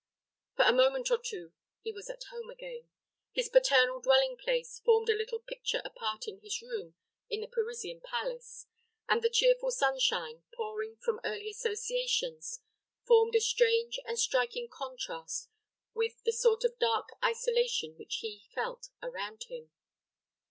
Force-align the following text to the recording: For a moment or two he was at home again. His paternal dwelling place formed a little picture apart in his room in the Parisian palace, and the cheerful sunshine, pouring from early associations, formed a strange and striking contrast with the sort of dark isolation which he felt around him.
For 0.55 0.65
a 0.65 0.73
moment 0.73 1.11
or 1.11 1.19
two 1.19 1.53
he 1.83 1.91
was 1.91 2.09
at 2.09 2.23
home 2.31 2.49
again. 2.49 2.89
His 3.33 3.49
paternal 3.49 4.01
dwelling 4.01 4.35
place 4.35 4.79
formed 4.79 5.09
a 5.09 5.15
little 5.15 5.37
picture 5.37 5.79
apart 5.85 6.27
in 6.27 6.39
his 6.39 6.59
room 6.59 6.95
in 7.29 7.41
the 7.41 7.47
Parisian 7.47 8.01
palace, 8.03 8.65
and 9.07 9.21
the 9.21 9.29
cheerful 9.29 9.69
sunshine, 9.69 10.41
pouring 10.55 10.97
from 10.97 11.19
early 11.23 11.51
associations, 11.51 12.61
formed 13.05 13.35
a 13.35 13.39
strange 13.41 13.99
and 14.03 14.17
striking 14.17 14.67
contrast 14.67 15.51
with 15.93 16.23
the 16.23 16.31
sort 16.33 16.63
of 16.63 16.79
dark 16.79 17.09
isolation 17.23 17.95
which 17.95 18.15
he 18.21 18.49
felt 18.55 18.89
around 19.03 19.43
him. 19.49 19.69